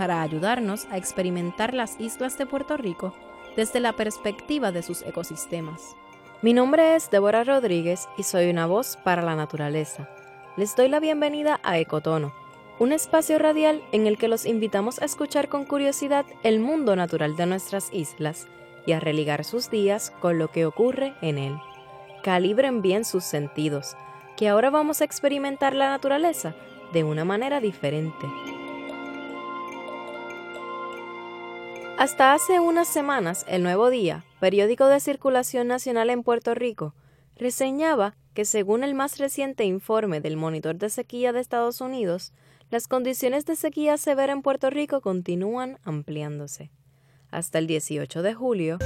[0.00, 3.12] para ayudarnos a experimentar las islas de Puerto Rico
[3.54, 5.94] desde la perspectiva de sus ecosistemas.
[6.40, 10.08] Mi nombre es Débora Rodríguez y soy una voz para la naturaleza.
[10.56, 12.32] Les doy la bienvenida a Ecotono,
[12.78, 17.36] un espacio radial en el que los invitamos a escuchar con curiosidad el mundo natural
[17.36, 18.48] de nuestras islas
[18.86, 21.58] y a religar sus días con lo que ocurre en él.
[22.22, 23.98] Calibren bien sus sentidos,
[24.38, 26.54] que ahora vamos a experimentar la naturaleza
[26.94, 28.26] de una manera diferente.
[32.00, 36.94] Hasta hace unas semanas, El Nuevo Día, periódico de circulación nacional en Puerto Rico,
[37.36, 42.32] reseñaba que según el más reciente informe del Monitor de Sequía de Estados Unidos,
[42.70, 46.70] las condiciones de sequía severa en Puerto Rico continúan ampliándose.
[47.30, 48.78] Hasta el 18 de julio,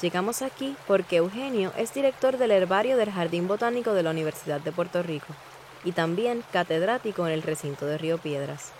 [0.04, 4.74] Llegamos aquí porque Eugenio es director del herbario del Jardín Botánico de la Universidad de
[4.74, 5.28] Puerto Rico
[5.86, 8.74] y también catedrático en el recinto de Río Piedras.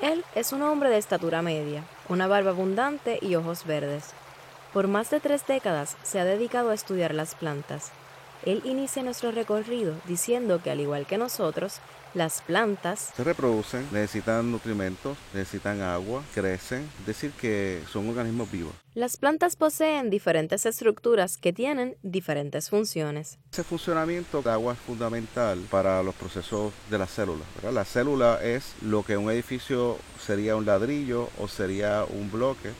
[0.00, 4.10] Él es un hombre de estatura media, una barba abundante y ojos verdes.
[4.72, 7.90] Por más de tres décadas se ha dedicado a estudiar las plantas.
[8.44, 11.80] Él inicia nuestro recorrido diciendo que al igual que nosotros,
[12.14, 18.72] las plantas se reproducen, necesitan nutrimentos, necesitan agua, crecen, es decir, que son organismos vivos.
[18.94, 23.38] Las plantas poseen diferentes estructuras que tienen diferentes funciones.
[23.50, 27.46] Ese funcionamiento de agua es fundamental para los procesos de las células.
[27.72, 32.70] La célula es lo que un edificio sería un ladrillo o sería un bloque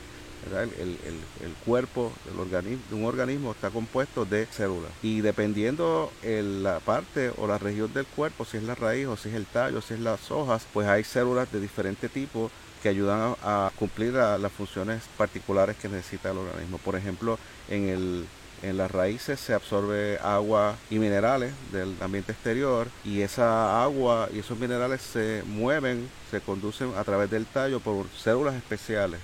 [0.51, 4.91] el, cuerpo del organismo, de un organismo está compuesto de células.
[5.01, 9.29] Y dependiendo la parte o la región del cuerpo, si es la raíz o si
[9.29, 13.35] es el tallo, si es las hojas, pues hay células de diferente tipo que ayudan
[13.43, 16.77] a, cumplir las funciones particulares que necesita el organismo.
[16.79, 17.39] Por ejemplo,
[17.69, 18.25] en el
[18.63, 24.39] en las raíces se absorbe agua y minerales del ambiente exterior y esa agua y
[24.39, 29.19] esos minerales se mueven, se conducen a través del tallo por células especiales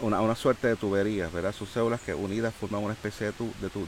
[0.00, 1.52] una, una suerte de tuberías, ¿verdad?
[1.52, 3.32] Sus células que unidas forman una especie de,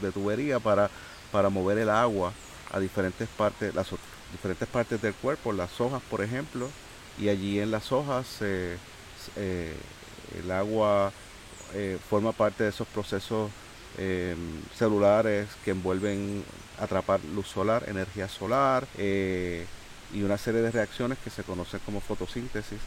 [0.01, 0.89] de, tubería para,
[1.31, 2.33] para mover el agua
[2.71, 3.87] a diferentes partes, las
[4.31, 6.69] diferentes partes del cuerpo, las hojas, por ejemplo,
[7.17, 8.77] y allí en las hojas eh,
[10.37, 11.11] el agua
[11.73, 13.51] eh, forma parte de esos procesos
[13.97, 14.37] em,
[14.75, 16.43] celulares que envuelven
[16.79, 19.65] atrapar luz solar, energía solar eh,
[20.13, 22.79] y una serie de reacciones que se conocen como fotosíntesis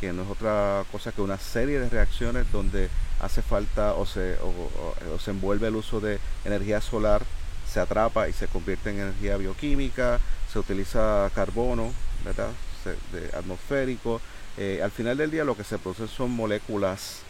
[0.00, 2.88] que no es otra cosa que una serie de reacciones donde
[3.20, 7.22] hace falta o se, o, se envuelve el uso de energía solar,
[7.70, 10.20] se atrapa y se convierte en energía bioquímica,
[10.52, 11.92] se utiliza carbono,
[12.24, 12.50] ¿verdad?
[13.36, 14.20] atmosférico.
[14.56, 17.20] Eh, al final del día lo que se produce son moléculas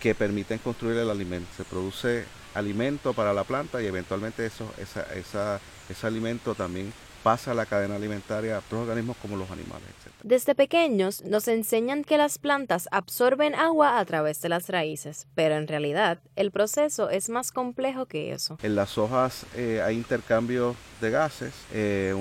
[0.00, 1.48] que permiten construir el alimento.
[1.56, 2.24] Se produce
[2.54, 6.92] alimento para la planta y eventualmente eso, esa, esa, ese alimento también
[7.22, 9.99] pasa a la cadena alimentaria a otros organismos como los animales.
[10.22, 15.56] Desde pequeños nos enseñan que las plantas absorben agua a través de las raíces, pero
[15.56, 18.58] en realidad el proceso es más complejo que eso.
[18.62, 22.14] En las hojas eh, hay intercambio de gases eh,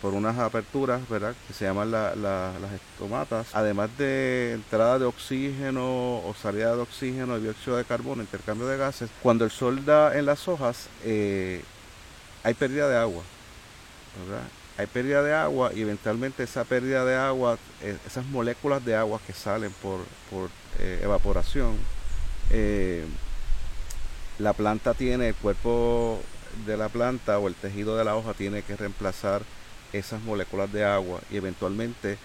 [0.00, 1.34] por unas aperturas, ¿verdad?
[1.48, 3.48] Que se llaman las estomatas.
[3.52, 8.76] Además de entrada de oxígeno o salida de oxígeno y dióxido de carbono, intercambio de
[8.76, 9.10] gases.
[9.22, 11.62] Cuando el sol da en las hojas, eh,
[12.44, 13.22] hay pérdida de agua.
[14.78, 19.20] Hay pérdida de agua y eventualmente esa pérdida de agua, eh, esas moléculas de agua
[19.26, 20.00] que salen por,
[20.78, 21.76] eh, evaporación,
[22.50, 23.04] eh,
[24.38, 26.20] la planta tiene, el cuerpo
[26.66, 29.42] de la planta o el tejido de la hoja tiene que reemplazar
[29.92, 32.16] esas moléculas de agua y eventualmente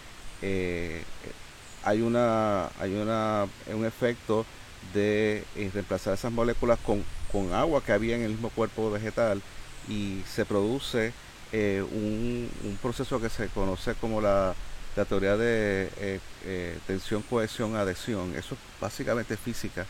[1.84, 4.46] hay una hay una un efecto
[4.94, 9.42] de reemplazar esas moléculas con, con agua que había en el mismo cuerpo vegetal
[9.90, 11.14] y se produce
[11.52, 12.50] eh, un,
[12.82, 14.54] proceso que se conoce como la,
[15.08, 18.36] teoría de eh, eh, tensión, cohesión, adhesión.
[18.36, 19.86] Eso es básicamente física,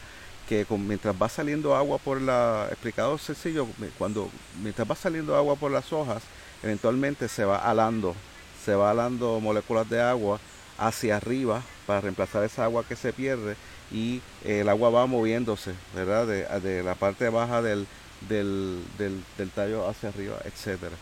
[0.47, 3.67] que mientras va saliendo agua por la, explicado sencillo,
[3.97, 4.29] cuando
[4.61, 6.23] mientras va saliendo agua por las hojas,
[6.61, 8.15] eventualmente se va alando,
[8.63, 10.39] se va alando moléculas de agua
[10.77, 13.55] hacia arriba para reemplazar esa agua que se pierde
[13.91, 16.27] y el agua va moviéndose, ¿verdad?
[16.27, 17.87] De, la parte baja del,
[18.27, 20.95] del, del tallo hacia arriba, etcétera.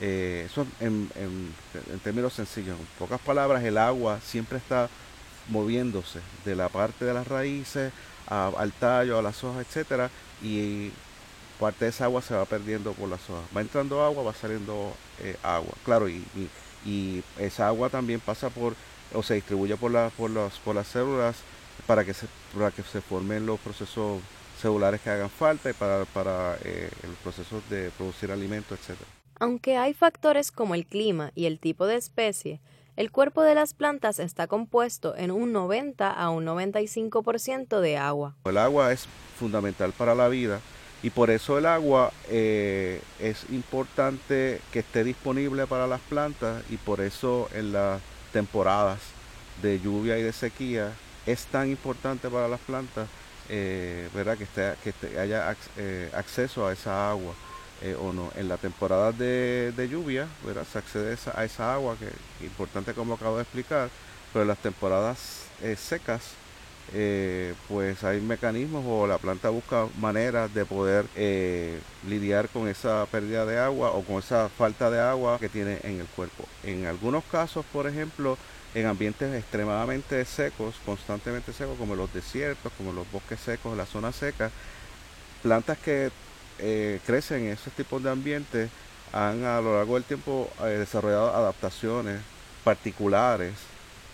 [0.00, 1.10] Eh, eso en,
[2.02, 4.88] términos sencillos, en pocas palabras, el agua siempre está
[5.48, 7.92] moviéndose de la parte de las raíces
[8.26, 10.08] al tallo, a las hojas, etcétera,
[10.42, 10.90] y
[11.58, 13.44] parte de esa agua se va perdiendo por las hojas.
[13.54, 16.24] Va entrando agua, va saliendo eh, agua, claro, y,
[16.86, 18.74] y, esa agua también pasa por
[19.12, 21.36] o se distribuye por, la, por, los, por las células
[21.86, 22.26] para que se,
[22.56, 24.20] para que se formen los procesos
[24.60, 29.19] celulares que hagan falta y para, para eh, los procesos de producir alimentos, etcétera.
[29.42, 32.60] Aunque hay factores como el clima y el tipo de especie,
[32.96, 38.36] el cuerpo de las plantas está compuesto en un 90 a un 95% de agua.
[38.44, 39.08] El agua es
[39.38, 40.60] fundamental para la vida
[41.02, 46.76] y por eso el agua eh, es importante que esté disponible para las plantas y
[46.76, 48.02] por eso en las
[48.34, 48.98] temporadas
[49.62, 50.92] de lluvia y de sequía
[51.24, 53.08] es tan importante para las plantas
[53.48, 54.36] eh, ¿verdad?
[54.36, 57.32] que, esté, que haya eh, acceso a esa agua.
[57.82, 58.30] Eh, o no.
[58.36, 60.28] En la temporada de, lluvia,
[60.70, 63.88] se accede a esa agua, que importante como acabo de explicar,
[64.32, 66.32] pero en las temporadas eh, secas,
[66.92, 71.06] eh, pues hay mecanismos o la planta busca maneras de poder
[72.06, 76.00] lidiar con esa pérdida de agua o con esa falta de agua que tiene en
[76.00, 76.44] el cuerpo.
[76.64, 78.36] En algunos casos, por ejemplo,
[78.74, 84.16] en ambientes extremadamente secos, constantemente secos, como los desiertos, como los bosques secos, las zonas
[84.16, 84.52] secas,
[85.42, 86.10] plantas que
[86.62, 88.70] eh, crecen en esos tipos de ambientes
[89.12, 92.20] han a lo largo del tiempo eh, desarrollado adaptaciones
[92.62, 93.54] particulares,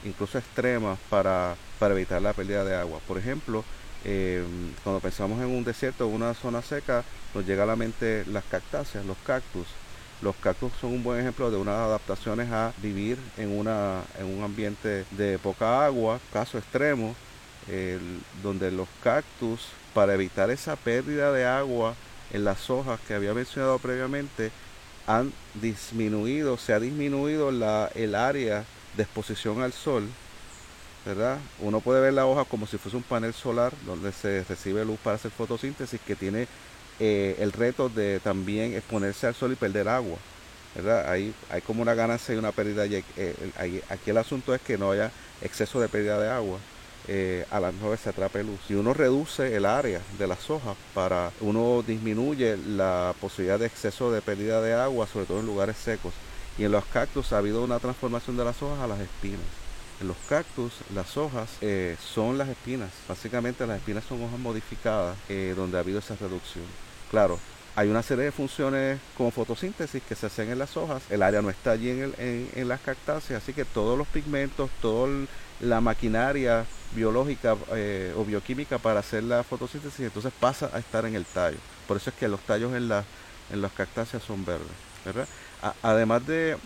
[0.04, 3.00] incluso extremas, para, evitar la pérdida de agua.
[3.06, 3.64] Por ejemplo,
[4.04, 4.42] eh,
[4.82, 7.04] cuando pensamos en un desierto, en una zona seca,
[7.34, 9.66] nos llega a la mente las cactáceas, los cactus.
[10.22, 14.42] Los cactus son un buen ejemplo de unas adaptaciones a vivir en, una, en un
[14.44, 17.14] ambiente de poca agua, caso extremo,
[18.42, 21.96] donde los cactus, para evitar esa pérdida de agua,
[22.32, 24.50] en las hojas que había mencionado previamente
[25.06, 28.64] han disminuido, se ha disminuido la, el área
[28.96, 30.08] de exposición al sol,
[31.04, 31.38] ¿verdad?
[31.60, 34.98] Uno puede ver la hoja como si fuese un panel solar donde se recibe luz
[34.98, 36.48] para hacer fotosíntesis que tiene
[36.98, 40.16] eh, el reto de también exponerse al sol y perder agua,
[40.74, 41.08] ¿verdad?
[41.10, 42.84] Hay, hay como una ganancia y una pérdida.
[42.86, 45.12] Eh, aquí el asunto es que no haya
[45.42, 46.58] exceso de pérdida de agua
[47.08, 48.58] eh, a las 9 se atrape luz.
[48.66, 54.10] Si uno reduce el área de las hojas para uno disminuye la posibilidad de exceso
[54.10, 56.14] de pérdida de agua, sobre todo en lugares secos.
[56.58, 59.40] Y en los cactus ha habido una transformación de las hojas a las espinas.
[60.00, 62.90] En los cactus las hojas eh, son las espinas.
[63.08, 66.64] Básicamente las espinas son hojas modificadas eh, donde ha habido esa reducción.
[67.10, 67.38] Claro,
[67.76, 71.02] hay una serie de funciones como fotosíntesis que se hacen en las hojas.
[71.10, 75.26] El área no está allí en, en las cactáceas, así que todos los pigmentos, toda
[75.60, 76.64] la maquinaria
[76.94, 81.58] biológica eh, o bioquímica para hacer la fotosíntesis, entonces pasa a estar en el tallo.
[81.86, 83.04] Por eso es que los tallos en, la,
[83.52, 84.66] en las cactáceas son verdes.
[85.04, 85.28] ¿verdad?
[85.82, 86.56] además de,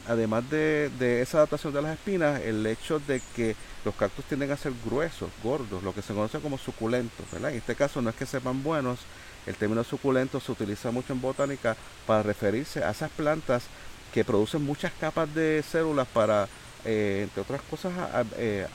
[0.99, 4.73] de, esa adaptación de las espinas, el hecho de que los cactus tienden a ser
[4.85, 7.27] gruesos, gordos, lo que se conoce como suculentos.
[7.33, 7.51] ¿verdad?
[7.51, 9.01] En este caso no es que sepan buenos,
[9.47, 13.65] el término suculento se utiliza mucho en botánica para referirse a esas plantas
[14.13, 16.49] que producen muchas capas de células para
[16.85, 17.93] eh, entre otras cosas,
[18.37, 18.67] eh,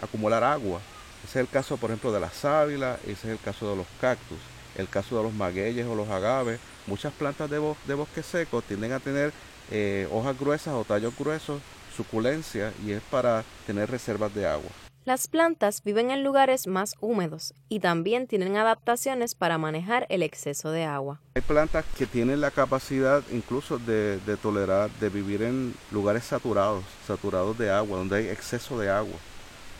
[0.00, 0.80] acumular agua.
[1.24, 3.86] Ese es el caso, por ejemplo, de la sábila, ese es el caso de los
[4.00, 4.38] cactus.
[4.76, 8.92] el caso de los magueyes o los agaves, muchas plantas de, de bosque seco tienden
[8.92, 9.30] a tener
[9.70, 11.60] eh, hojas gruesas o tallos gruesos,
[11.94, 14.70] suculencia y es para tener reservas de agua.
[15.04, 20.70] Las plantas viven en lugares más húmedos y también tienen adaptaciones para manejar el exceso
[20.70, 21.20] de agua.
[21.34, 27.58] Hay plantas que tienen la capacidad incluso de, tolerar, de vivir en lugares saturados, saturados
[27.58, 29.16] de agua, donde hay exceso de agua.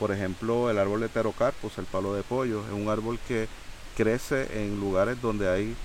[0.01, 3.47] Por ejemplo, el árbol de Terocarpus, el palo de pollo, es un árbol que
[3.97, 5.77] crece en lugares donde hay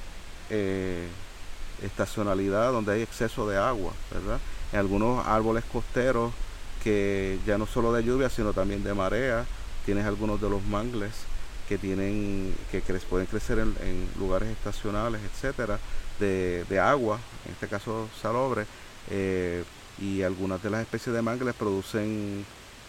[0.49, 1.07] eh,
[1.83, 4.39] estacionalidad, donde hay exceso de agua, ¿verdad?
[4.73, 6.33] En algunos árboles costeros
[6.87, 9.45] que ya no solo de lluvia, sino también de marea.
[9.85, 11.11] Tienes algunos de los mangles
[11.67, 12.79] que tienen, que
[13.09, 15.79] pueden crecer en, lugares estacionales, etcétera,
[16.17, 18.65] de, agua, en este caso salobre,
[19.11, 19.65] eh,
[19.99, 22.45] y algunas de las especies de mangles producen,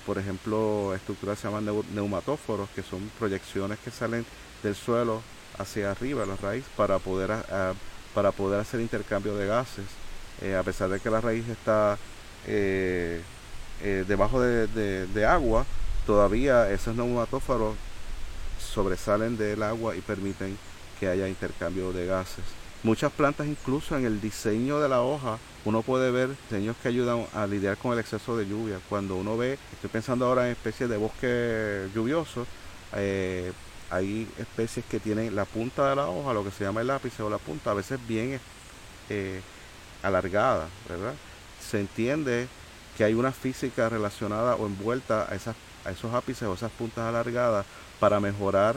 [0.06, 4.24] por ejemplo, estructuras que se llaman neumatóforos, que son proyecciones que salen
[4.62, 5.22] del suelo
[5.58, 7.32] hacia arriba, la raíz, para poder,
[8.14, 9.86] para poder hacer intercambio de gases.
[10.40, 11.98] Eh, a pesar de que la raíz está
[12.46, 13.20] eh,
[13.82, 15.64] eh, debajo de, agua,
[16.06, 17.76] todavía esos neumatófaros
[18.58, 20.56] sobresalen del agua y permiten
[20.98, 22.44] que haya intercambio de gases.
[22.82, 27.26] Muchas plantas incluso en el diseño de la hoja uno puede ver diseños que ayudan
[27.34, 28.78] a lidiar con el exceso de lluvia.
[28.88, 32.46] Cuando uno ve, estoy pensando ahora en especies de bosque lluvioso,
[32.94, 33.52] eh,
[33.90, 37.22] hay especies que tienen la punta de la hoja, lo que se llama el ápice
[37.22, 38.40] o la punta, a veces bien
[39.08, 39.40] eh,
[40.02, 41.14] alargada, ¿verdad?
[41.60, 42.48] Se entiende
[42.98, 47.04] que hay una física relacionada o envuelta a, esas, a esos ápices o esas puntas
[47.04, 47.64] alargadas
[48.00, 48.74] para mejorar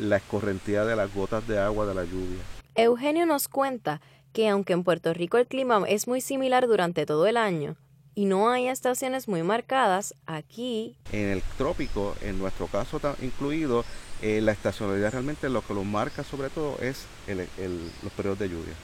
[0.00, 2.42] la escorrentía de las gotas de agua de la lluvia.
[2.74, 4.00] Eugenio nos cuenta
[4.32, 7.76] que aunque en Puerto Rico el clima es muy similar durante todo el año
[8.16, 10.96] y no hay estaciones muy marcadas, aquí...
[11.12, 13.84] En el trópico, en nuestro caso incluido,
[14.22, 18.74] eh, la estacionalidad realmente lo que lo marca sobre todo es los periodos de lluvia,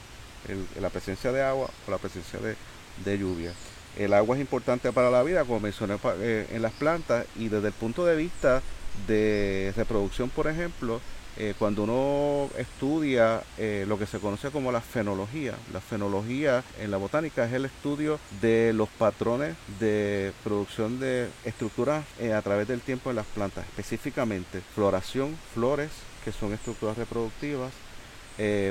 [0.79, 3.51] la presencia de agua o la presencia de lluvia.
[3.97, 7.67] El agua es importante para la vida, como mencioné eh, en las plantas, y desde
[7.67, 8.61] el punto de vista
[9.07, 11.01] de reproducción, por ejemplo,
[11.37, 16.91] eh, cuando uno estudia eh, lo que se conoce como la fenología, la fenología en
[16.91, 22.03] la botánica es el estudio de los patrones de producción de estructuras
[22.35, 25.91] a través del tiempo en las plantas, específicamente floración, flores,
[26.25, 27.71] que son estructuras reproductivas,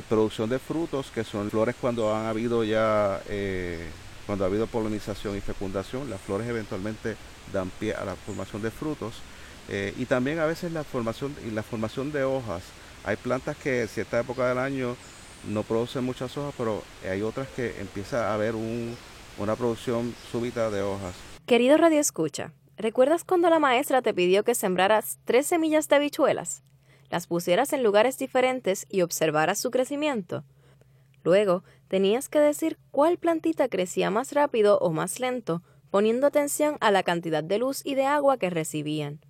[0.09, 3.21] producción de frutos, que son flores cuando han habido ya
[4.29, 7.17] cuando ha habido polinización y fecundación, las flores eventualmente
[7.51, 9.15] dan pie a la formación de frutos
[9.71, 12.63] eh, y también a veces la formación y la formación de hojas.
[13.07, 14.97] Hay plantas que en cierta época del año
[15.49, 20.83] no producen muchas hojas, pero hay otras que empieza a haber una producción súbita de
[20.83, 21.15] hojas.
[21.47, 26.65] Querido Radio Escucha, ¿recuerdas cuando la maestra te pidió que sembraras tres semillas de habichuelas?
[27.09, 30.45] Las pusieras en lugares diferentes y observaras su crecimiento.
[31.25, 36.91] Luego, tenías que decir cuál plantita crecía más rápido o más lento, poniendo atención a
[36.91, 39.21] la cantidad de luz y de agua que recibían.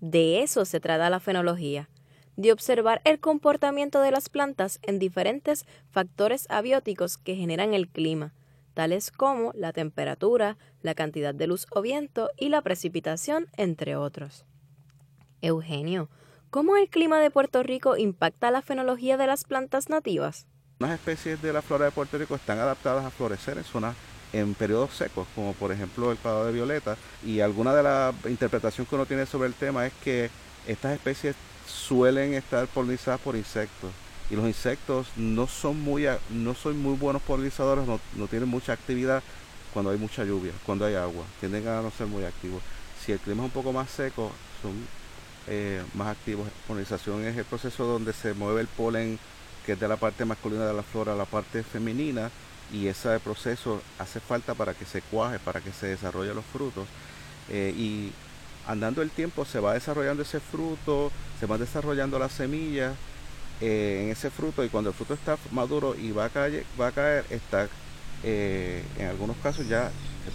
[0.00, 1.88] De eso se trata la fenología,
[2.36, 8.32] de observar el comportamiento de las plantas en diferentes factores abióticos que generan el clima,
[8.74, 14.46] tales como la temperatura, la cantidad de luz o viento y la precipitación, entre otros.
[15.40, 16.08] Eugenio,
[16.50, 20.46] ¿cómo el clima de Puerto Rico impacta la fenología de las plantas nativas?
[20.80, 23.96] Unas especies de la flora de Puerto Rico están adaptadas a florecer en zonas
[24.32, 26.96] en periodos secos, como por ejemplo el pavo de violeta.
[27.24, 30.30] Y alguna de las interpretaciones que uno tiene sobre el tema es que
[30.68, 31.34] estas especies
[31.66, 33.90] suelen estar polinizadas por insectos.
[34.30, 39.20] Y los insectos no son muy, no son muy buenos polinizadores, no, tienen mucha actividad
[39.74, 41.24] cuando hay mucha lluvia, cuando hay agua.
[41.40, 42.62] Tienden a no ser muy activos.
[43.04, 44.30] Si el clima es un poco más seco,
[44.62, 44.74] son
[45.48, 46.46] eh, más activos.
[46.46, 49.18] La polinización es el proceso donde se mueve el polen
[49.68, 52.30] que es de la parte masculina de la flora a la parte femenina
[52.72, 56.88] y ese proceso hace falta para que se cuaje, para que se desarrollen los frutos.
[57.50, 58.10] Eh, y
[58.66, 62.94] andando el tiempo se va desarrollando ese fruto, se va desarrollando las semillas
[63.60, 66.86] eh, en ese fruto y cuando el fruto está maduro y va a caer, va
[66.86, 67.68] a caer está
[68.24, 69.92] eh, en algunos casos ya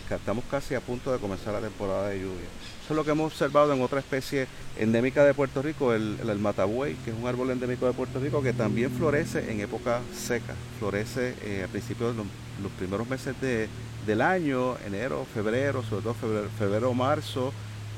[0.09, 2.47] estamos casi a punto de comenzar la temporada de lluvia.
[2.83, 4.47] Eso es lo que hemos observado en otra especie
[4.77, 8.41] endémica de Puerto Rico, el, el matabuey, que es un árbol endémico de Puerto Rico
[8.41, 10.53] que también florece en época seca.
[10.79, 12.23] Florece eh, a principios de
[12.61, 17.53] los, primeros meses del año, enero, febrero, sobre todo febrero, febrero, marzo.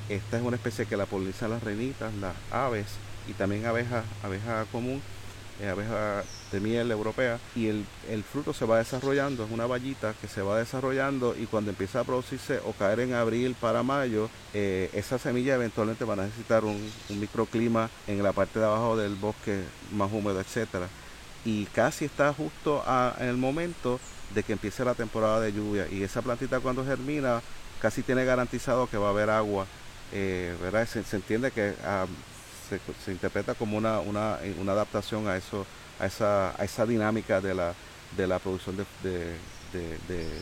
[0.07, 2.85] Esta es una especie que la polinizan las reinitas, las aves
[3.27, 5.01] y también abeja, abeja común
[5.63, 7.85] abeja de miel europea y el,
[8.23, 12.03] fruto se va desarrollando, es una vallita que se va desarrollando y cuando empieza a
[12.03, 16.91] producirse o caer en abril para mayo, eh, esa semilla eventualmente va a necesitar un,
[17.09, 19.61] microclima en la parte de abajo del bosque
[19.93, 20.87] más húmedo, etcétera.
[21.45, 22.83] y casi está justo
[23.19, 23.99] en el momento
[24.33, 27.41] de que empiece la temporada de lluvia y esa plantita cuando germina
[27.81, 29.67] casi tiene garantizado que va a haber agua,
[30.11, 30.87] eh, ¿verdad?
[30.87, 32.05] Se, entiende que ah,
[32.65, 35.65] se, interpreta como una, una, una, adaptación a eso,
[35.99, 37.73] a esa, a esa dinámica de la,
[38.17, 38.85] de la producción de,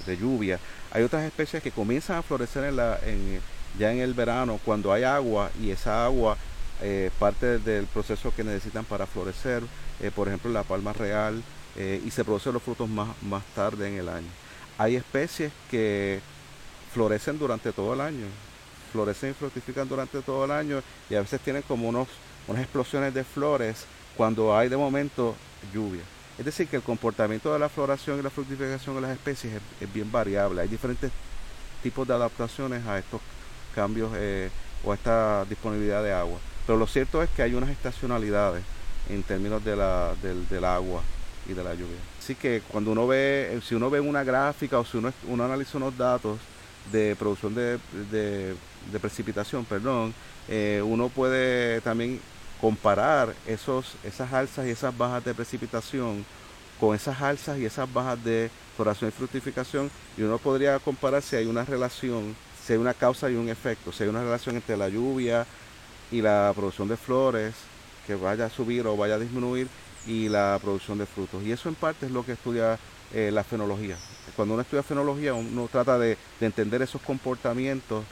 [0.05, 0.59] de, lluvia.
[0.91, 3.39] Hay otras especies que comienzan a florecer en la, en,
[3.77, 6.37] ya en el verano cuando hay agua y esa agua
[6.81, 9.63] eh, parte del proceso que necesitan para florecer,
[9.99, 11.41] eh, por ejemplo la palma real,
[11.75, 14.27] eh, y se producen los frutos más, más tarde en el año.
[14.77, 16.19] Hay especies que
[16.93, 18.25] florecen durante todo el año,
[18.93, 22.07] florecen y fructifican durante todo el año y a veces tienen como unos,
[22.47, 23.85] unas explosiones de flores
[24.15, 25.35] cuando hay de momento
[25.73, 26.03] lluvia.
[26.37, 29.93] Es decir, que el comportamiento de la floración y la fructificación de las especies es,
[29.93, 30.61] bien variable.
[30.61, 31.11] Hay diferentes
[31.81, 33.19] tipos de adaptaciones a estos
[33.75, 34.49] cambios eh,
[34.83, 36.39] o a esta disponibilidad de agua.
[36.65, 38.63] Pero lo cierto es que hay unas estacionalidades
[39.09, 41.01] en términos de la, del, del agua
[41.47, 41.97] y de la lluvia.
[42.19, 45.77] Así que cuando uno ve, si uno ve una gráfica o si uno, uno analiza
[45.77, 46.39] unos datos
[46.91, 47.79] de producción de,
[48.99, 50.13] precipitación, perdón,
[50.47, 52.19] eh, uno puede también
[52.59, 56.25] comparar esos, esas alzas y esas bajas de precipitación
[56.79, 61.35] con esas alzas y esas bajas de floración y fructificación y uno podría comparar si
[61.35, 62.35] hay una relación,
[62.65, 65.45] si hay una causa y un efecto, si hay una relación entre la lluvia
[66.11, 67.53] y la producción de flores
[68.07, 69.67] que vaya a subir o vaya a disminuir
[70.07, 71.43] y la producción de frutos.
[71.43, 72.77] Y eso en parte es lo que estudia
[73.13, 73.97] eh, la fenología.
[74.35, 78.03] Cuando uno estudia fenología uno trata de entender esos comportamientos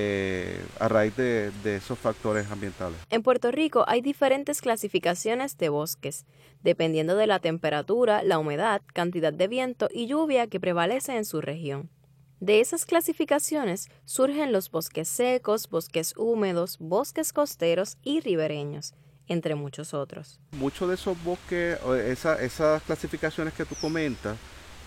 [0.00, 2.96] eh, a raíz de, esos factores ambientales.
[3.10, 6.24] En Puerto Rico hay diferentes clasificaciones de bosques,
[6.62, 11.40] dependiendo de la temperatura, la humedad, cantidad de viento y lluvia que prevalece en su
[11.40, 11.90] región.
[12.38, 18.94] De esas clasificaciones surgen los bosques secos, bosques húmedos, bosques costeros y ribereños,
[19.26, 20.38] entre muchos otros.
[20.52, 21.76] Muchos de esos bosques,
[22.06, 24.38] esas clasificaciones que tú comentas,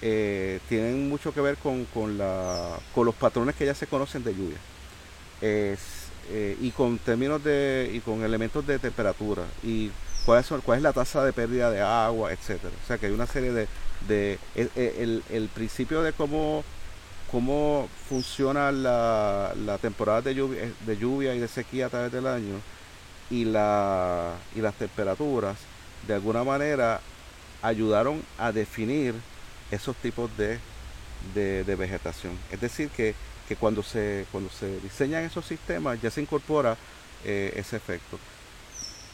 [0.01, 4.23] eh, tienen mucho que ver con, con, la, con los patrones que ya se conocen
[4.23, 4.57] de lluvia
[5.41, 5.79] es,
[6.29, 9.91] eh, y con términos de y con elementos de temperatura y
[10.25, 12.73] cuál es, cuál es la tasa de pérdida de agua, etcétera.
[12.83, 13.67] O sea que hay una serie de,
[14.07, 16.63] de el, el, principio de cómo
[17.31, 22.27] cómo funciona la, la temporada de lluvia, de lluvia y de sequía a través del
[22.27, 22.59] año
[23.29, 25.57] y, la, y las temperaturas
[26.07, 26.99] de alguna manera
[27.61, 29.15] ayudaron a definir
[29.71, 30.59] esos tipos de,
[31.33, 32.37] de, vegetación.
[32.51, 33.15] Es decir, que
[33.51, 36.77] que cuando se, cuando se diseñan esos sistemas ya se incorpora
[37.25, 38.17] eh, ese efecto.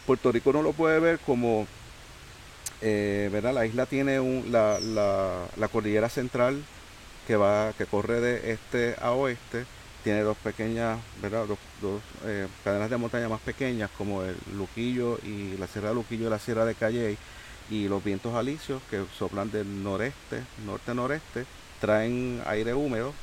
[0.05, 1.65] Puerto Rico no lo puede ver como,
[2.81, 3.55] eh, ¿verdad?
[3.55, 6.63] La isla tiene un, la, la, cordillera central
[7.25, 9.65] que va, que corre de este a oeste,
[10.03, 11.47] tiene dos pequeñas, ¿verdad?
[11.47, 15.95] Dos, dos eh, cadenas de montaña más pequeñas como el Luquillo y la Sierra de
[15.95, 17.17] Luquillo y la Sierra de Calley
[17.71, 21.45] y los vientos alisios que soplan del noreste, norte-noreste,
[21.79, 23.13] traen aire húmedo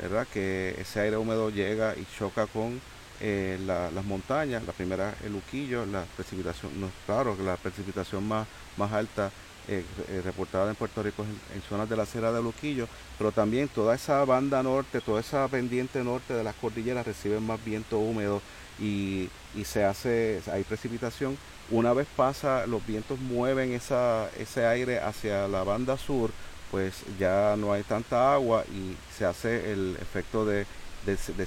[0.00, 0.26] ¿verdad?
[0.32, 2.80] Que ese aire húmedo llega y choca con
[3.20, 6.70] eh, las montañas, la primera el Luquillo, la precipitación,
[7.06, 8.46] claro, la precipitación más,
[8.76, 9.30] más alta
[9.68, 13.68] eh, eh, reportada en Puerto Rico en, zonas de la Sierra de Luquillo, pero también
[13.68, 18.40] toda esa banda norte, toda esa pendiente norte de las cordilleras reciben más viento húmedo
[18.78, 21.36] y, y se hace, hay precipitación.
[21.70, 26.30] Una vez pasa, los vientos mueven esa, ese aire hacia la banda sur,
[26.70, 30.66] pues ya no hay tanta agua y se hace el efecto de,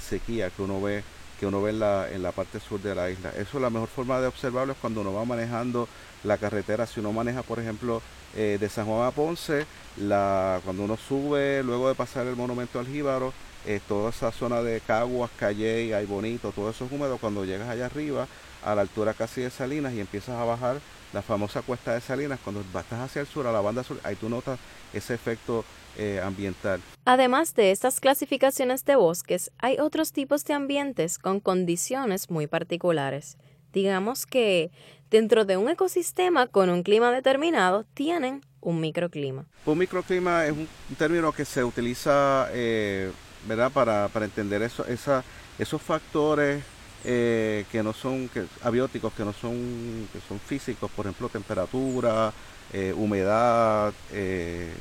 [0.00, 1.02] sequía que uno ve
[1.38, 3.30] que uno ve en la, en la parte sur de la isla.
[3.30, 5.88] Eso es la mejor forma de observarlo es cuando uno va manejando
[6.22, 6.86] la carretera.
[6.86, 8.02] Si uno maneja, por ejemplo,
[8.36, 12.86] eh, de San Juan a Ponce, cuando uno sube, luego de pasar el monumento al
[12.86, 13.32] Jíbaro,
[13.66, 17.18] eh, toda esa zona de Caguas, Calle, hay bonito, todo eso es húmedo.
[17.18, 18.28] Cuando llegas allá arriba,
[18.64, 20.80] a la altura casi de Salinas y empiezas a bajar
[21.14, 24.16] la famosa cuesta de Salinas, cuando vas hacia el sur, a la banda sur, ahí
[24.16, 24.58] tú notas
[24.92, 25.64] ese efecto
[25.96, 26.80] eh, ambiental.
[27.04, 33.38] Además de estas clasificaciones de bosques, hay otros tipos de ambientes con condiciones muy particulares.
[33.72, 34.70] Digamos que
[35.10, 39.46] dentro de un ecosistema con un clima determinado tienen un microclima.
[39.66, 43.10] Un microclima es un término que se utiliza eh,
[43.46, 43.70] ¿verdad?
[43.70, 45.22] Para, para entender eso, esa,
[45.58, 46.62] esos factores
[47.06, 52.32] eh, que no son que, abióticos, que no son, que son físicos, por ejemplo, temperatura,
[52.72, 54.72] eh, humedad, eh,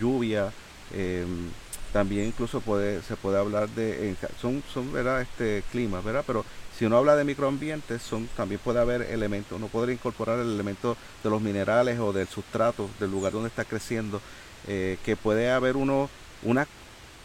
[0.00, 0.50] lluvia.
[1.92, 5.20] también incluso puede, se puede hablar de, son, son ¿verdad?
[5.20, 6.24] Este, climas, ¿verdad?
[6.26, 6.46] Pero
[6.78, 10.96] si uno habla de microambientes, son, también puede haber elementos, uno podría incorporar el elemento
[11.22, 14.22] de los minerales o del sustrato del lugar donde está creciendo,
[14.66, 16.08] que puede haber uno,
[16.42, 16.66] una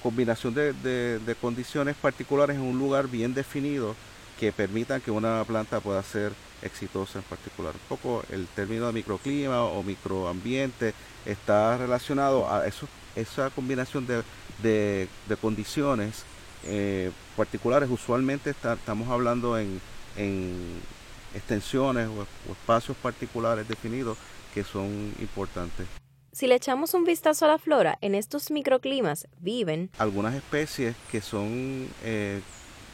[0.02, 3.96] combinación de, condiciones particulares en un lugar bien definido
[4.40, 6.32] que permitan que una planta pueda ser
[6.62, 7.74] exitosa en particular.
[7.74, 10.94] Un poco el término de microclima o microambiente
[11.26, 15.08] está relacionado a eso, esa combinación de,
[15.42, 16.24] condiciones
[16.66, 17.90] eh, particulares.
[17.90, 19.82] Usualmente estamos hablando en,
[21.36, 24.18] extensiones o espacios particulares definidos
[24.54, 26.07] que son importantes.
[26.38, 31.20] Si le echamos un vistazo a la flora, en estos microclimas viven algunas especies que
[31.20, 32.42] son eh,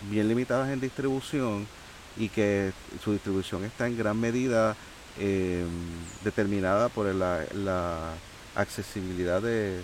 [0.09, 1.67] bien limitadas en distribución
[2.15, 2.71] y que
[3.03, 4.77] su distribución está en gran medida
[5.19, 5.65] eh,
[6.23, 8.13] determinada por la,
[8.55, 9.81] accesibilidad de,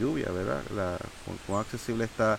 [0.00, 0.62] lluvia, ¿verdad?
[0.74, 0.96] La,
[1.46, 2.38] cuán accesible está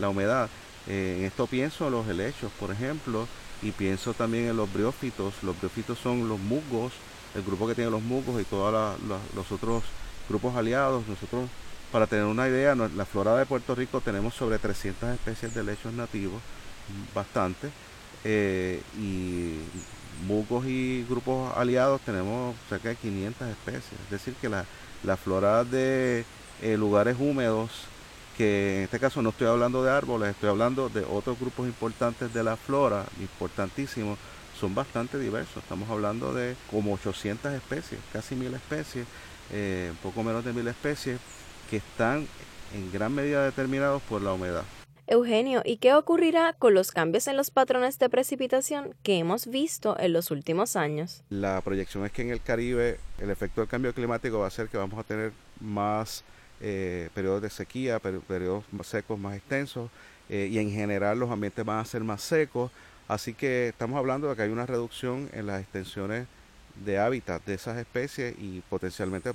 [0.00, 0.48] la humedad.
[0.86, 3.28] Eh, en esto pienso en los helechos, por ejemplo,
[3.60, 5.34] y pienso también en los briófitos.
[5.42, 6.94] Los briófitos son los musgos
[7.36, 8.98] el grupo que tiene los musgos y todos
[9.34, 9.82] los otros
[10.28, 11.06] grupos aliados.
[11.06, 11.48] Nosotros,
[11.92, 15.92] para tener una idea, la flora de Puerto Rico tenemos sobre 300 especies de lechos
[15.92, 16.40] nativos,
[17.14, 17.70] bastante,
[18.24, 19.58] eh, y
[20.26, 24.00] musgos y grupos aliados tenemos cerca de 500 especies.
[24.04, 24.64] Es decir, que la,
[25.16, 26.24] flora de
[26.62, 27.70] eh, lugares húmedos,
[28.36, 32.32] que en este caso no estoy hablando de árboles, estoy hablando de otros grupos importantes
[32.32, 34.18] de la flora, importantísimos,
[34.58, 35.62] son bastante diversos.
[35.62, 39.06] Estamos hablando de como 800 especies, casi mil especies,
[39.52, 41.20] eh, poco menos de mil especies,
[41.70, 42.26] que están
[42.74, 44.64] en gran medida determinados por la humedad.
[45.08, 49.96] Eugenio, ¿y qué ocurrirá con los cambios en los patrones de precipitación que hemos visto
[50.00, 51.22] en los últimos años?
[51.30, 54.68] La proyección es que en el Caribe el efecto del cambio climático va a ser
[54.68, 56.24] que vamos a tener más
[56.60, 59.90] eh, periodos de sequía, periodos secos más extensos
[60.28, 62.72] eh, y en general los ambientes van a ser más secos,
[63.08, 66.26] Así que estamos hablando de que hay una reducción en las extensiones
[66.84, 69.32] de hábitat de esas especies y potencialmente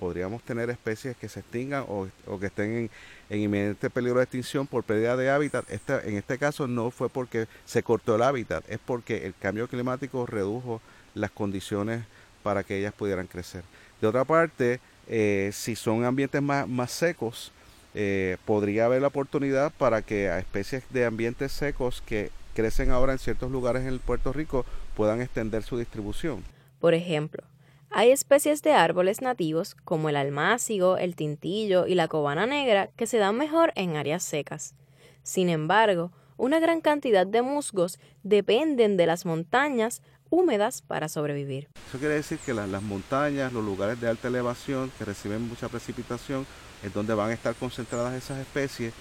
[0.00, 2.90] podríamos tener especies que se extingan o, que estén
[3.30, 5.64] en, inminente peligro de extinción por pérdida de hábitat.
[5.70, 10.26] en este caso no fue porque se cortó el hábitat, es porque el cambio climático
[10.26, 10.80] redujo
[11.14, 12.04] las condiciones
[12.42, 13.64] para que ellas pudieran crecer.
[14.00, 17.52] De otra parte, eh, si son ambientes más, más secos,
[17.94, 23.12] eh, podría haber la oportunidad para que a especies de ambientes secos que crecen ahora
[23.12, 24.64] en ciertos lugares en Puerto Rico
[24.96, 26.42] puedan extender su distribución.
[26.80, 27.44] Por ejemplo,
[27.90, 33.06] hay especies de árboles nativos como el almácigo, el tintillo y la cobana negra que
[33.06, 34.74] se dan mejor en áreas secas.
[35.22, 41.68] Sin embargo, una gran cantidad de musgos dependen de las montañas húmedas para sobrevivir.
[41.88, 46.46] Eso quiere decir que las, montañas, los lugares de alta elevación que reciben mucha precipitación,
[46.82, 48.92] es donde van a estar concentradas esas especies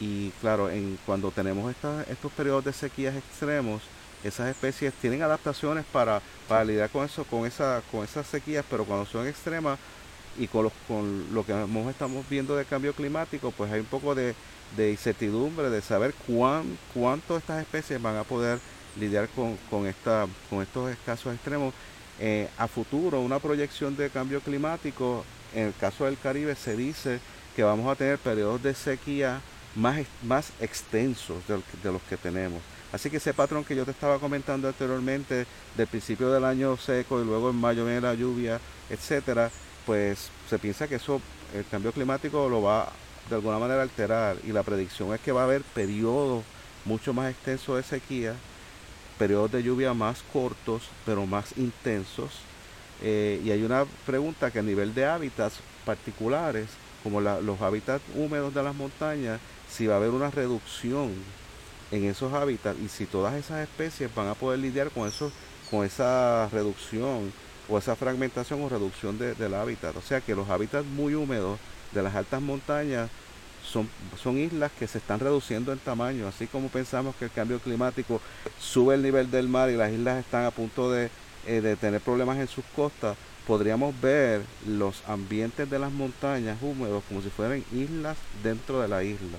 [0.00, 1.72] y claro, en, cuando tenemos
[2.08, 3.82] estos periodos de sequías extremos,
[4.24, 8.84] esas especies tienen adaptaciones para, para lidiar con eso, con esa, con esas sequías, pero
[8.84, 9.78] cuando son extremas
[10.38, 11.52] y con, con lo que
[11.90, 14.34] estamos viendo de cambio climático, pues hay un poco de,
[14.78, 18.58] incertidumbre de saber cuán, cuánto estas especies van a poder
[18.98, 21.74] lidiar con, con, esta, con estos escasos extremos.
[22.22, 27.18] Eh, a futuro, una proyección de cambio climático, en el caso del Caribe se dice
[27.56, 29.40] que vamos a tener periodos de sequía
[29.74, 32.60] más, más extensos de, los que tenemos.
[32.92, 37.20] Así que ese patrón que yo te estaba comentando anteriormente, del principio del año seco
[37.20, 39.50] y luego en mayo viene la lluvia, etcétera,
[39.86, 41.20] pues se piensa que eso,
[41.54, 42.92] el cambio climático lo va
[43.28, 46.42] de alguna manera a alterar y la predicción es que va a haber periodos
[46.84, 48.34] mucho más extensos de sequía,
[49.18, 52.30] periodos de lluvia más cortos pero más intensos.
[53.02, 56.68] Eh, y hay una pregunta que a nivel de hábitats particulares,
[57.02, 61.12] como los hábitats húmedos de las montañas, si va a haber una reducción
[61.90, 65.32] en esos hábitats y si todas esas especies van a poder lidiar con eso,
[65.70, 67.32] con esa reducción
[67.68, 69.96] o esa fragmentación o reducción del hábitat.
[69.96, 71.58] O sea que los hábitats muy húmedos
[71.92, 73.10] de las altas montañas
[73.64, 73.88] son,
[74.20, 78.20] son islas que se están reduciendo en tamaño, así como pensamos que el cambio climático
[78.58, 81.10] sube el nivel del mar y las islas están a punto de,
[81.46, 87.04] eh, de tener problemas en sus costas, podríamos ver los ambientes de las montañas húmedos
[87.08, 89.38] como si fueran islas dentro de la isla.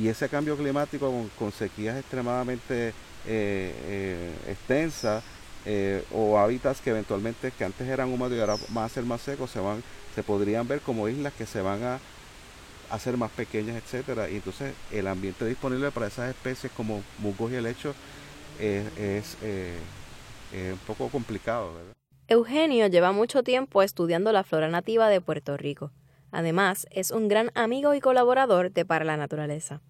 [0.00, 2.94] Y ese cambio climático con, sequías extremadamente eh,
[3.26, 5.22] eh, extensas
[5.66, 9.20] eh, o hábitats que eventualmente que antes eran húmedos y ahora van a ser más
[9.20, 9.82] secos, se van,
[10.14, 11.98] se podrían ver como islas que se van a
[12.88, 14.30] hacer más pequeñas, etcétera.
[14.30, 17.94] Y entonces el ambiente disponible para esas especies como musgos y helechos
[18.58, 19.36] es, es
[20.72, 21.72] un poco complicado.
[22.26, 25.90] Eugenio lleva mucho tiempo estudiando la flora nativa de Puerto Rico.
[26.32, 29.82] Además, es un gran amigo y colaborador de Para la Naturaleza.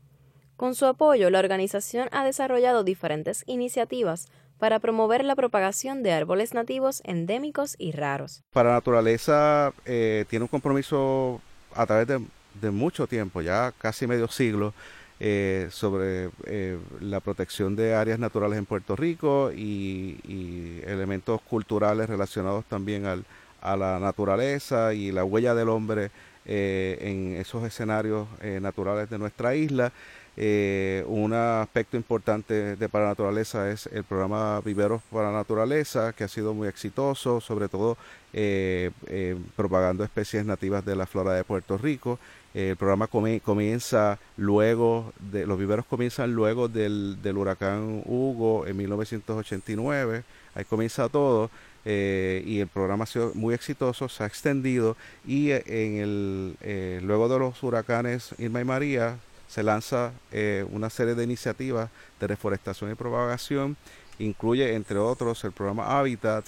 [0.61, 4.27] Con su apoyo, la organización ha desarrollado diferentes iniciativas
[4.59, 8.43] para promover la propagación de árboles nativos endémicos y raros.
[8.53, 11.41] Para Naturaleza eh, tiene un compromiso
[11.75, 14.75] a través de, mucho tiempo, ya casi medio siglo,
[15.19, 22.67] eh, sobre eh, la protección de áreas naturales en Puerto Rico y, elementos culturales relacionados
[22.67, 23.25] también al,
[23.63, 26.11] a la naturaleza y la huella del hombre
[26.45, 28.27] en esos escenarios
[28.61, 29.93] naturales de nuestra isla.
[31.07, 36.55] Un aspecto importante de Para Naturaleza es el programa Viveros para Naturaleza, que ha sido
[36.55, 37.99] muy exitoso, sobre todo
[39.57, 42.19] propagando especies nativas de la flora de Puerto Rico.
[42.53, 50.25] El programa comienza luego, de, los viveros comienzan luego del, del, huracán Hugo en 1989,
[50.57, 51.49] ahí comienza todo,
[51.85, 56.57] eh, y el programa ha sido muy exitoso, se ha extendido, y eh, en el,
[56.61, 59.17] eh, luego de los huracanes Irma y María
[59.51, 60.13] se lanza
[60.71, 63.77] una serie de iniciativas de reforestación y propagación,
[64.21, 66.45] incluye entre otros el programa Habitat,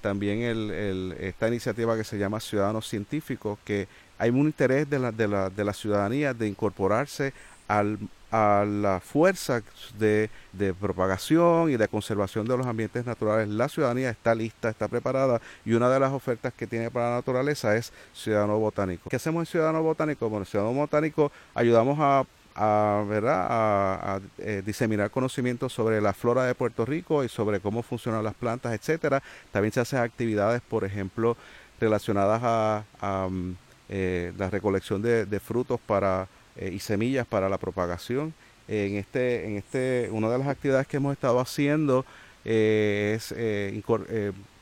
[0.00, 3.86] también el, esta iniciativa que se llama Ciudadanos Científicos, que
[4.18, 7.34] hay un interés de la, de la, de la ciudadanía de incorporarse
[7.68, 7.98] al,
[8.32, 9.62] a la fuerza
[9.98, 13.48] de, de, propagación y de conservación de los ambientes naturales.
[13.48, 17.16] La ciudadanía está lista, está preparada y una de las ofertas que tiene para la
[17.16, 19.10] naturaleza es Ciudadano Botánico.
[19.10, 20.28] ¿Qué hacemos en Ciudadano Botánico?
[20.28, 23.46] Bueno, en Ciudadano Botánico ayudamos a a, ¿verdad?
[23.48, 28.34] a, eh, diseminar conocimientos sobre la flora de Puerto Rico y sobre cómo funcionan las
[28.34, 29.22] plantas, etcétera.
[29.50, 31.36] También se hacen actividades, por ejemplo,
[31.80, 33.52] relacionadas a, mm,
[33.88, 38.34] eh, la recolección de, frutos para, eh, y semillas para la propagación.
[38.68, 42.04] En este, en este, una de las actividades que hemos estado haciendo
[42.44, 43.34] eh, es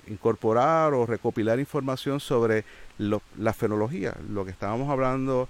[0.08, 2.64] incorporar o recopilar información sobre
[2.98, 5.48] la fenología, lo que estábamos hablando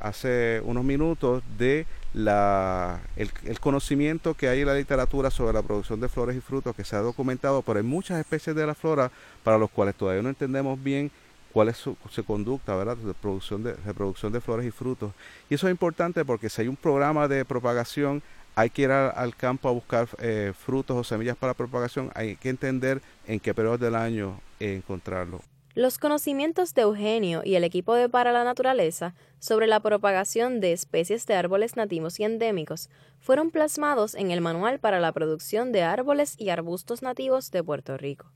[0.00, 6.00] hace unos minutos de la, el, conocimiento que hay en la literatura sobre la producción
[6.00, 9.12] de flores y frutos que se ha documentado, pero hay muchas especies de la flora
[9.44, 11.10] para los cuales todavía no entendemos bien
[11.52, 12.96] cuál es su, conducta, ¿verdad?
[12.96, 15.12] De producción de, reproducción de flores y frutos.
[15.48, 18.22] Y eso es importante porque si hay un programa de propagación,
[18.54, 22.48] hay que ir al campo a buscar eh, frutos o semillas para propagación, hay que
[22.48, 25.40] entender en qué periodo del año encontrarlo.
[25.74, 30.72] Los conocimientos de Eugenio y el equipo de Para la Naturaleza sobre la propagación de
[30.72, 35.82] especies de árboles nativos y endémicos fueron plasmados en el Manual para la Producción de
[35.82, 38.26] Árboles y Arbustos Nativos de Puerto Rico.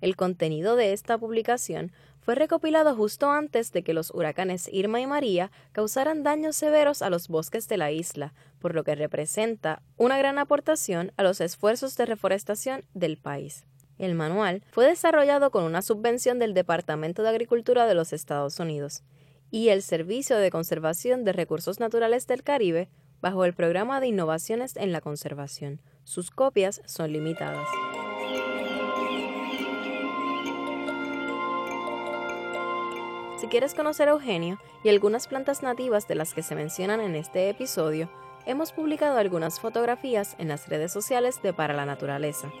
[0.00, 5.06] El contenido de esta publicación fue recopilado justo antes de que los huracanes Irma y
[5.06, 10.18] María causaran daños severos a los bosques de la isla, por lo que representa una
[10.18, 13.64] gran aportación a los esfuerzos de reforestación del país.
[13.98, 19.02] El manual fue desarrollado con una subvención del Departamento de Agricultura de los Estados Unidos
[19.50, 22.88] y el Servicio de Conservación de Recursos Naturales del Caribe
[23.20, 25.82] bajo el Programa de Innovaciones en la Conservación.
[26.04, 27.68] Sus copias son limitadas.
[33.40, 37.48] Si quieres conocer Eugenio y algunas plantas nativas de las que se mencionan en este
[37.48, 38.10] episodio,
[38.44, 42.52] hemos publicado algunas fotografías en las redes sociales de Para la Naturaleza.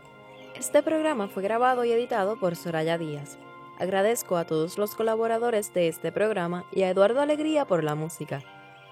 [0.56, 3.38] Este programa fue grabado y editado por Soraya Díaz.
[3.78, 8.42] Agradezco a todos los colaboradores de este programa y a Eduardo Alegría por la música.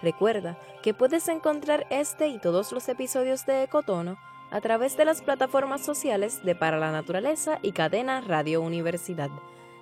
[0.01, 4.17] Recuerda que puedes encontrar este y todos los episodios de Ecotono
[4.51, 9.29] a través de las plataformas sociales de Para la Naturaleza y Cadena Radio Universidad.